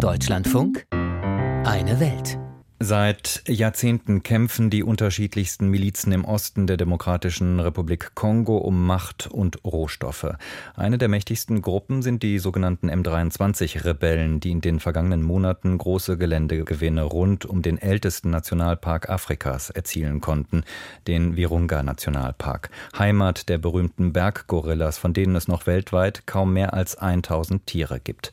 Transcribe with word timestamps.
Deutschlandfunk 0.00 0.86
Eine 0.90 2.00
Welt. 2.00 2.38
Seit 2.82 3.42
Jahrzehnten 3.46 4.22
kämpfen 4.22 4.70
die 4.70 4.82
unterschiedlichsten 4.82 5.68
Milizen 5.68 6.12
im 6.12 6.24
Osten 6.24 6.66
der 6.66 6.78
Demokratischen 6.78 7.60
Republik 7.60 8.12
Kongo 8.14 8.56
um 8.56 8.86
Macht 8.86 9.26
und 9.26 9.62
Rohstoffe. 9.62 10.34
Eine 10.74 10.96
der 10.96 11.08
mächtigsten 11.08 11.60
Gruppen 11.60 12.00
sind 12.00 12.22
die 12.22 12.38
sogenannten 12.38 12.88
M23-Rebellen, 12.88 14.40
die 14.40 14.52
in 14.52 14.62
den 14.62 14.80
vergangenen 14.80 15.22
Monaten 15.22 15.76
große 15.76 16.16
Geländegewinne 16.16 17.02
rund 17.02 17.44
um 17.44 17.60
den 17.60 17.76
ältesten 17.76 18.30
Nationalpark 18.30 19.10
Afrikas 19.10 19.68
erzielen 19.68 20.22
konnten, 20.22 20.64
den 21.06 21.36
Virunga-Nationalpark, 21.36 22.70
Heimat 22.98 23.50
der 23.50 23.58
berühmten 23.58 24.14
Berggorillas, 24.14 24.96
von 24.96 25.12
denen 25.12 25.36
es 25.36 25.46
noch 25.46 25.66
weltweit 25.66 26.26
kaum 26.26 26.54
mehr 26.54 26.72
als 26.72 26.96
1000 26.96 27.66
Tiere 27.66 28.00
gibt. 28.00 28.32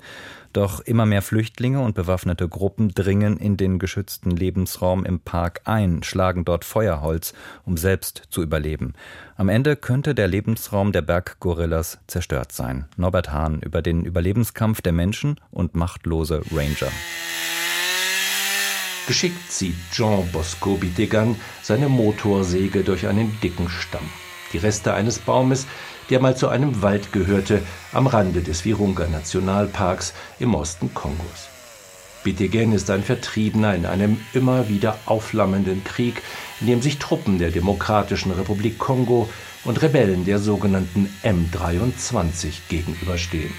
Doch 0.53 0.79
immer 0.79 1.05
mehr 1.05 1.21
Flüchtlinge 1.21 1.79
und 1.81 1.95
bewaffnete 1.95 2.47
Gruppen 2.47 2.89
dringen 2.89 3.37
in 3.37 3.57
den 3.57 3.79
geschützten 3.79 4.31
Lebensraum 4.31 5.05
im 5.05 5.19
Park 5.19 5.61
ein, 5.65 6.03
schlagen 6.03 6.45
dort 6.45 6.65
Feuerholz, 6.65 7.33
um 7.65 7.77
selbst 7.77 8.23
zu 8.29 8.41
überleben. 8.41 8.93
Am 9.35 9.49
Ende 9.49 9.75
könnte 9.75 10.15
der 10.15 10.27
Lebensraum 10.27 10.91
der 10.91 11.01
Berggorillas 11.01 11.99
zerstört 12.07 12.51
sein. 12.51 12.85
Norbert 12.97 13.31
Hahn 13.31 13.61
über 13.61 13.81
den 13.81 14.03
Überlebenskampf 14.03 14.81
der 14.81 14.93
Menschen 14.93 15.39
und 15.51 15.75
machtlose 15.75 16.41
Ranger. 16.51 16.91
Geschickt 19.07 19.49
zieht 19.49 19.75
Jean 19.91 20.29
Bosco 20.33 20.75
Bitegan 20.75 21.35
seine 21.63 21.87
Motorsäge 21.87 22.83
durch 22.83 23.07
einen 23.07 23.39
dicken 23.41 23.69
Stamm. 23.69 24.09
Die 24.53 24.57
Reste 24.57 24.93
eines 24.93 25.19
Baumes, 25.19 25.67
der 26.09 26.19
mal 26.19 26.37
zu 26.37 26.47
einem 26.47 26.81
Wald 26.81 27.11
gehörte, 27.11 27.61
am 27.91 28.07
Rande 28.07 28.41
des 28.41 28.63
Virunga 28.63 29.07
Nationalparks 29.07 30.13
im 30.39 30.55
Osten 30.55 30.93
Kongos. 30.93 31.49
Bitegen 32.23 32.73
ist 32.73 32.89
ein 32.89 33.03
Vertriebener 33.03 33.75
in 33.75 33.85
einem 33.85 34.19
immer 34.33 34.67
wieder 34.69 34.97
aufflammenden 35.05 35.83
Krieg, 35.83 36.21
in 36.59 36.67
dem 36.67 36.81
sich 36.81 36.97
Truppen 36.97 37.39
der 37.39 37.51
Demokratischen 37.51 38.31
Republik 38.31 38.77
Kongo 38.77 39.29
und 39.63 39.81
Rebellen 39.81 40.25
der 40.25 40.39
sogenannten 40.39 41.09
M23 41.23 42.53
gegenüberstehen. 42.69 43.53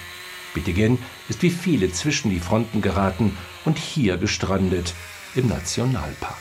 Bitegen 0.54 0.98
ist 1.28 1.42
wie 1.42 1.50
viele 1.50 1.92
zwischen 1.92 2.30
die 2.30 2.40
Fronten 2.40 2.82
geraten 2.82 3.36
und 3.64 3.78
hier 3.78 4.16
gestrandet, 4.16 4.94
im 5.38 5.48
Nationalpark. 5.48 6.36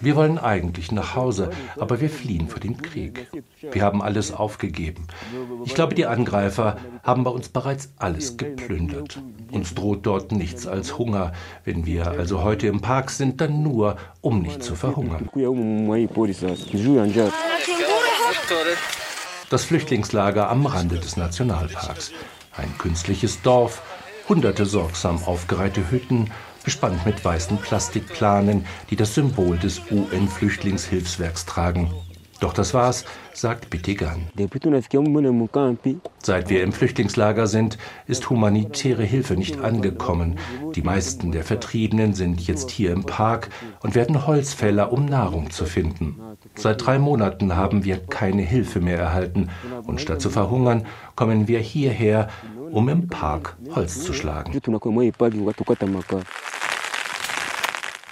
Wir 0.00 0.16
wollen 0.16 0.38
eigentlich 0.38 0.92
nach 0.92 1.14
Hause, 1.14 1.50
aber 1.78 2.00
wir 2.00 2.08
fliehen 2.08 2.48
vor 2.48 2.58
dem 2.58 2.80
Krieg. 2.80 3.28
Wir 3.70 3.82
haben 3.82 4.00
alles 4.00 4.32
aufgegeben. 4.32 5.06
Ich 5.66 5.74
glaube, 5.74 5.94
die 5.94 6.06
Angreifer 6.06 6.78
haben 7.02 7.22
bei 7.24 7.30
uns 7.30 7.50
bereits 7.50 7.92
alles 7.98 8.38
geplündert. 8.38 9.22
Uns 9.52 9.74
droht 9.74 10.06
dort 10.06 10.32
nichts 10.32 10.66
als 10.66 10.96
Hunger. 10.96 11.32
Wenn 11.64 11.84
wir 11.84 12.12
also 12.12 12.42
heute 12.42 12.66
im 12.66 12.80
Park 12.80 13.10
sind, 13.10 13.42
dann 13.42 13.62
nur, 13.62 13.96
um 14.22 14.40
nicht 14.40 14.62
zu 14.62 14.74
verhungern. 14.74 15.28
Das 19.50 19.64
Flüchtlingslager 19.64 20.48
am 20.48 20.64
Rande 20.64 20.98
des 20.98 21.18
Nationalparks. 21.18 22.12
Ein 22.56 22.72
künstliches 22.78 23.42
Dorf, 23.42 23.82
hunderte 24.30 24.64
sorgsam 24.64 25.22
aufgereihte 25.24 25.90
Hütten, 25.90 26.30
bespannt 26.64 27.04
mit 27.06 27.24
weißen 27.24 27.58
Plastikplanen, 27.58 28.66
die 28.90 28.96
das 28.96 29.14
Symbol 29.14 29.58
des 29.58 29.80
UN-Flüchtlingshilfswerks 29.90 31.46
tragen. 31.46 31.90
Doch 32.40 32.54
das 32.54 32.72
war's, 32.72 33.04
sagt 33.34 33.68
Bitigan. 33.68 34.28
Seit 36.22 36.48
wir 36.48 36.62
im 36.62 36.72
Flüchtlingslager 36.72 37.46
sind, 37.46 37.76
ist 38.06 38.30
humanitäre 38.30 39.04
Hilfe 39.04 39.34
nicht 39.34 39.60
angekommen. 39.60 40.38
Die 40.74 40.82
meisten 40.82 41.32
der 41.32 41.44
Vertriebenen 41.44 42.14
sind 42.14 42.40
jetzt 42.46 42.70
hier 42.70 42.92
im 42.92 43.04
Park 43.04 43.50
und 43.82 43.94
werden 43.94 44.26
Holzfäller, 44.26 44.90
um 44.90 45.04
Nahrung 45.04 45.50
zu 45.50 45.66
finden. 45.66 46.18
Seit 46.54 46.84
drei 46.84 46.98
Monaten 46.98 47.56
haben 47.56 47.84
wir 47.84 47.98
keine 47.98 48.42
Hilfe 48.42 48.80
mehr 48.80 48.98
erhalten 48.98 49.50
und 49.86 50.00
statt 50.00 50.22
zu 50.22 50.30
verhungern, 50.30 50.86
kommen 51.16 51.46
wir 51.46 51.58
hierher, 51.58 52.28
um 52.70 52.88
im 52.88 53.08
Park 53.08 53.58
Holz 53.74 54.02
zu 54.02 54.14
schlagen. 54.14 54.52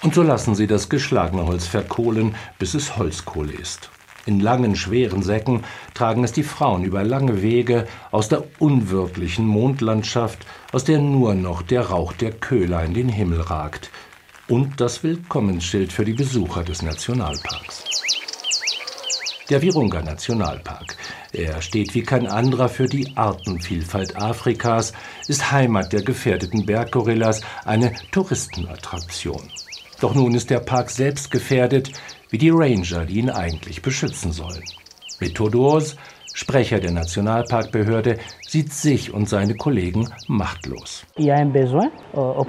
Und 0.01 0.15
so 0.15 0.23
lassen 0.23 0.55
sie 0.55 0.67
das 0.67 0.87
geschlagene 0.87 1.45
Holz 1.45 1.67
verkohlen, 1.67 2.35
bis 2.57 2.73
es 2.73 2.95
Holzkohle 2.97 3.53
ist. 3.53 3.89
In 4.25 4.39
langen, 4.39 4.75
schweren 4.75 5.23
Säcken 5.23 5.63
tragen 5.93 6.23
es 6.23 6.31
die 6.31 6.43
Frauen 6.43 6.83
über 6.83 7.03
lange 7.03 7.41
Wege 7.41 7.87
aus 8.11 8.29
der 8.29 8.43
unwirklichen 8.59 9.45
Mondlandschaft, 9.45 10.45
aus 10.71 10.83
der 10.83 10.99
nur 10.99 11.33
noch 11.33 11.61
der 11.61 11.81
Rauch 11.87 12.13
der 12.13 12.31
Köhler 12.31 12.83
in 12.83 12.93
den 12.93 13.09
Himmel 13.09 13.41
ragt. 13.41 13.89
Und 14.47 14.79
das 14.79 15.03
Willkommensschild 15.03 15.91
für 15.91 16.05
die 16.05 16.13
Besucher 16.13 16.63
des 16.63 16.81
Nationalparks. 16.81 17.83
Der 19.49 19.61
Virunga 19.61 20.01
Nationalpark. 20.01 20.95
Er 21.33 21.61
steht 21.61 21.95
wie 21.95 22.03
kein 22.03 22.27
anderer 22.27 22.69
für 22.69 22.87
die 22.87 23.17
Artenvielfalt 23.17 24.15
Afrikas, 24.15 24.93
ist 25.27 25.51
Heimat 25.51 25.91
der 25.91 26.03
gefährdeten 26.03 26.65
Berggorillas, 26.65 27.41
eine 27.65 27.93
Touristenattraktion. 28.11 29.49
Doch 29.99 30.15
nun 30.15 30.33
ist 30.33 30.49
der 30.49 30.59
Park 30.59 30.89
selbst 30.89 31.29
gefährdet, 31.31 31.91
wie 32.29 32.37
die 32.37 32.51
Ranger, 32.51 33.05
die 33.05 33.19
ihn 33.19 33.29
eigentlich 33.29 33.81
beschützen 33.81 34.31
sollen. 34.31 34.63
Methodors, 35.19 35.97
Sprecher 36.39 36.79
der 36.79 36.91
Nationalparkbehörde, 36.91 38.17
sieht 38.47 38.71
sich 38.71 39.13
und 39.13 39.27
seine 39.27 39.55
Kollegen 39.55 40.07
machtlos. 40.27 41.05
Euh, 41.17 42.43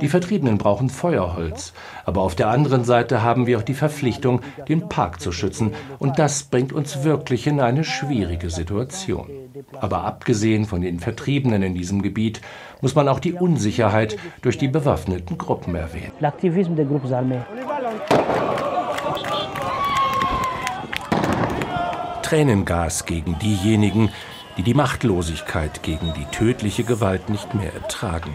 die 0.00 0.08
Vertriebenen 0.08 0.58
brauchen 0.58 0.88
Feuerholz, 0.88 1.72
aber 2.04 2.22
auf 2.22 2.34
der 2.34 2.48
anderen 2.48 2.82
Seite 2.82 3.22
haben 3.22 3.46
wir 3.46 3.58
auch 3.58 3.62
die 3.62 3.74
Verpflichtung, 3.74 4.40
den 4.68 4.88
Park 4.88 5.20
zu 5.20 5.30
schützen, 5.30 5.74
und 6.00 6.18
das 6.18 6.42
bringt 6.42 6.72
uns 6.72 7.04
wirklich 7.04 7.46
in 7.46 7.60
eine 7.60 7.84
schwierige 7.84 8.50
Situation. 8.50 9.30
Aber 9.80 10.02
abgesehen 10.02 10.64
von 10.64 10.80
den 10.80 10.98
Vertriebenen 10.98 11.62
in 11.62 11.74
diesem 11.74 12.02
Gebiet 12.02 12.40
muss 12.80 12.96
man 12.96 13.06
auch 13.06 13.20
die 13.20 13.34
Unsicherheit 13.34 14.16
durch 14.42 14.58
die 14.58 14.66
bewaffneten 14.66 15.38
Gruppen 15.38 15.76
erwähnen. 15.76 16.10
Tränengas 22.26 23.06
gegen 23.06 23.38
diejenigen, 23.38 24.10
die 24.56 24.64
die 24.64 24.74
Machtlosigkeit 24.74 25.84
gegen 25.84 26.12
die 26.14 26.24
tödliche 26.32 26.82
Gewalt 26.82 27.28
nicht 27.28 27.54
mehr 27.54 27.72
ertragen. 27.72 28.34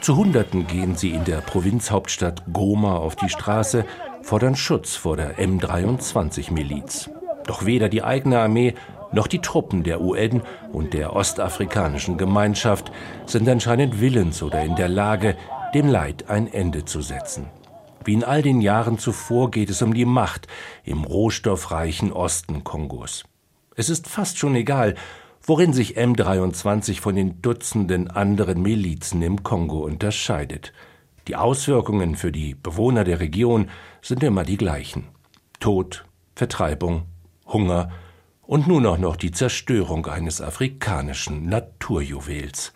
Zu 0.00 0.16
Hunderten 0.16 0.66
gehen 0.66 0.96
sie 0.96 1.10
in 1.10 1.24
der 1.24 1.42
Provinzhauptstadt 1.42 2.44
Goma 2.50 2.96
auf 2.96 3.16
die 3.16 3.28
Straße, 3.28 3.84
fordern 4.22 4.56
Schutz 4.56 4.96
vor 4.96 5.18
der 5.18 5.36
M23-Miliz. 5.36 7.10
Doch 7.44 7.66
weder 7.66 7.90
die 7.90 8.02
eigene 8.02 8.38
Armee 8.38 8.72
noch 9.12 9.26
die 9.26 9.42
Truppen 9.42 9.82
der 9.82 10.00
UN 10.00 10.40
und 10.72 10.94
der 10.94 11.14
ostafrikanischen 11.14 12.16
Gemeinschaft 12.16 12.90
sind 13.26 13.46
anscheinend 13.50 14.00
willens 14.00 14.42
oder 14.42 14.62
in 14.62 14.76
der 14.76 14.88
Lage, 14.88 15.36
dem 15.74 15.88
Leid 15.88 16.30
ein 16.30 16.50
Ende 16.50 16.86
zu 16.86 17.02
setzen. 17.02 17.50
Wie 18.10 18.14
in 18.14 18.24
all 18.24 18.42
den 18.42 18.60
Jahren 18.60 18.98
zuvor 18.98 19.52
geht 19.52 19.70
es 19.70 19.82
um 19.82 19.94
die 19.94 20.04
Macht 20.04 20.48
im 20.82 21.04
rohstoffreichen 21.04 22.10
Osten 22.10 22.64
Kongos. 22.64 23.22
Es 23.76 23.88
ist 23.88 24.08
fast 24.08 24.36
schon 24.36 24.56
egal, 24.56 24.96
worin 25.40 25.72
sich 25.72 25.96
M23 25.96 27.00
von 27.00 27.14
den 27.14 27.40
Dutzenden 27.40 28.10
anderen 28.10 28.62
Milizen 28.62 29.22
im 29.22 29.44
Kongo 29.44 29.84
unterscheidet. 29.84 30.72
Die 31.28 31.36
Auswirkungen 31.36 32.16
für 32.16 32.32
die 32.32 32.56
Bewohner 32.56 33.04
der 33.04 33.20
Region 33.20 33.70
sind 34.02 34.24
immer 34.24 34.42
die 34.42 34.56
gleichen. 34.56 35.04
Tod, 35.60 36.04
Vertreibung, 36.34 37.04
Hunger 37.46 37.92
und 38.42 38.66
nun 38.66 38.86
auch 38.86 38.98
noch 38.98 39.14
die 39.14 39.30
Zerstörung 39.30 40.04
eines 40.06 40.40
afrikanischen 40.40 41.48
Naturjuwels. 41.48 42.72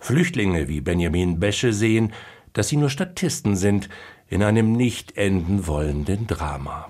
Flüchtlinge 0.00 0.66
wie 0.66 0.80
Benjamin 0.80 1.38
Besche 1.38 1.72
sehen, 1.72 2.12
dass 2.52 2.68
sie 2.68 2.76
nur 2.76 2.90
Statisten 2.90 3.56
sind 3.56 3.88
in 4.28 4.42
einem 4.42 4.72
nicht 4.72 5.18
enden 5.18 5.66
wollenden 5.66 6.26
Drama. 6.26 6.88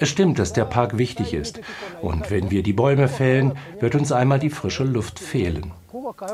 Es 0.00 0.08
stimmt, 0.08 0.38
dass 0.38 0.54
der 0.54 0.64
Park 0.64 0.96
wichtig 0.96 1.34
ist. 1.34 1.60
Und 2.00 2.30
wenn 2.30 2.50
wir 2.50 2.62
die 2.62 2.72
Bäume 2.72 3.08
fällen, 3.08 3.52
wird 3.78 3.94
uns 3.94 4.10
einmal 4.10 4.38
die 4.38 4.48
frische 4.48 4.84
Luft 4.84 5.18
fehlen. 5.18 5.72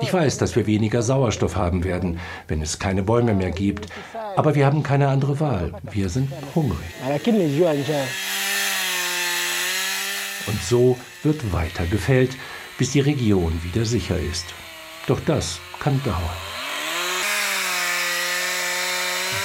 Ich 0.00 0.14
weiß, 0.14 0.38
dass 0.38 0.54
wir 0.54 0.66
weniger 0.66 1.02
Sauerstoff 1.02 1.56
haben 1.56 1.82
werden, 1.82 2.20
wenn 2.46 2.62
es 2.62 2.78
keine 2.78 3.02
Bäume 3.02 3.34
mehr 3.34 3.50
gibt. 3.50 3.88
Aber 4.36 4.54
wir 4.54 4.64
haben 4.64 4.84
keine 4.84 5.08
andere 5.08 5.40
Wahl. 5.40 5.72
Wir 5.90 6.08
sind 6.08 6.32
hungrig. 6.54 6.78
Und 10.46 10.62
so 10.62 10.96
wird 11.24 11.52
weiter 11.52 11.84
gefällt, 11.86 12.36
bis 12.78 12.92
die 12.92 13.00
Region 13.00 13.60
wieder 13.64 13.84
sicher 13.84 14.18
ist. 14.18 14.46
Doch 15.08 15.20
das 15.26 15.60
kann 15.80 16.00
dauern. 16.04 16.59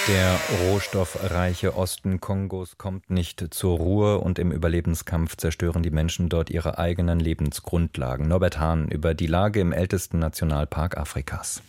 Der 0.08 0.40
rohstoffreiche 0.62 1.76
Osten 1.76 2.22
Kongos 2.22 2.78
kommt 2.78 3.10
nicht 3.10 3.44
zur 3.52 3.78
Ruhe 3.78 4.20
und 4.20 4.38
im 4.38 4.52
Überlebenskampf 4.52 5.36
zerstören 5.36 5.82
die 5.82 5.90
Menschen 5.90 6.30
dort 6.30 6.52
ihre 6.52 6.78
eigenen 6.78 7.20
Lebensgrundlagen. 7.20 8.28
Norbert 8.28 8.60
Hahn 8.60 8.88
über 8.88 9.16
die 9.16 9.26
Lage 9.26 9.62
im 9.62 9.72
ältesten 9.72 10.20
Nationalpark 10.20 10.98
Afrikas. 10.98 11.64